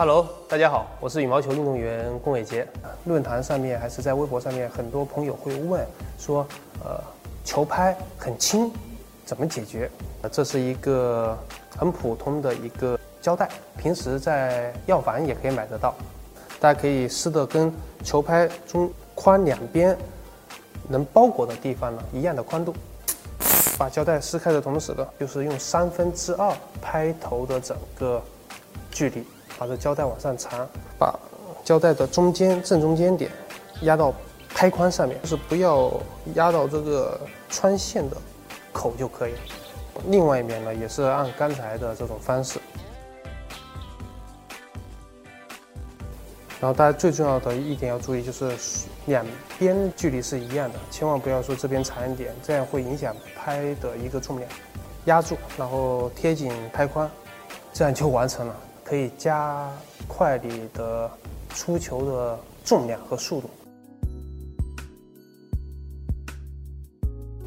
[0.00, 2.64] Hello，大家好，我是羽毛球运动员龚伟杰。
[3.06, 5.84] 论坛上面还是在微博上面，很多朋友会问
[6.16, 6.46] 说，
[6.84, 7.02] 呃，
[7.44, 8.70] 球拍很轻，
[9.24, 9.90] 怎么解决？
[10.30, 11.36] 这是一个
[11.76, 15.92] 很普通的一个胶带，平时在药房也可以买得到。
[16.60, 17.72] 大家可以撕的跟
[18.04, 19.98] 球拍中宽两边
[20.86, 22.72] 能包裹的地方呢一样的宽度。
[23.76, 28.22] 把胶带撕开的同时呢，就是用三分之二拍头的整个
[28.92, 29.26] 距离。
[29.58, 30.66] 把这胶带往上缠，
[30.98, 31.18] 把
[31.64, 33.30] 胶带的中间正中间点
[33.82, 34.14] 压到
[34.54, 35.92] 拍宽上面，就是不要
[36.34, 38.16] 压到这个穿线的
[38.72, 39.38] 口就可以了。
[40.06, 42.60] 另外一面呢，也是按刚才的这种方式。
[46.60, 48.52] 然后大家最重要的一点要注意，就是
[49.06, 49.24] 两
[49.58, 54.50] 边距离是一样的，千万不要说这边长一点，这样会影响拍的一个重量。
[55.04, 57.08] 压住，然后贴紧拍宽，
[57.72, 58.56] 这样就完成了。
[58.88, 59.70] 可以加
[60.06, 61.10] 快你的
[61.50, 63.50] 出球的重量和速度。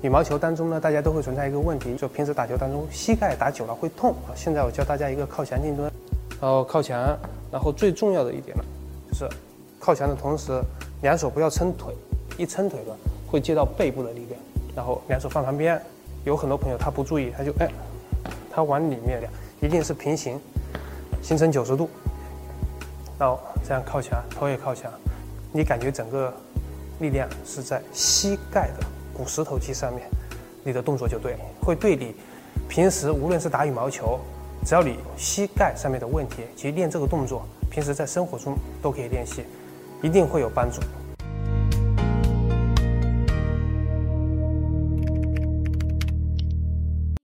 [0.03, 4.13] 羽毛球当中呢，大家都会存在一个问题，就平时打球当中膝盖打久了会痛。
[4.35, 5.91] 现在我教大家一个靠墙定蹲，
[6.39, 7.17] 然后靠墙，
[7.51, 8.63] 然后最重要的一点呢，
[9.09, 9.27] 就是
[9.79, 10.61] 靠墙的同时，
[11.01, 11.91] 两手不要撑腿，
[12.37, 12.95] 一撑腿呢
[13.27, 14.39] 会接到背部的力量，
[14.75, 15.81] 然后两手放旁边。
[16.23, 17.67] 有很多朋友他不注意，他就哎，
[18.51, 20.39] 他往里面两，一定是平行。
[21.21, 21.89] 形成九十度，
[23.17, 24.91] 然后这样靠墙，头也靠墙，
[25.51, 26.33] 你感觉整个
[26.99, 30.09] 力量是在膝盖的股四头肌上面，
[30.63, 32.15] 你的动作就对，会对你
[32.67, 34.19] 平时无论是打羽毛球，
[34.65, 39.45] 只要你膝盖上面的问题，其实练这个动作，平时在生活中都可以练习，
[40.01, 40.81] 一定会有帮助。